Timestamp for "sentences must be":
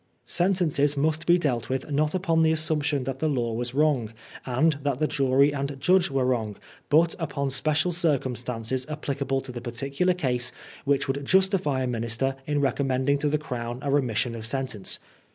0.25-1.37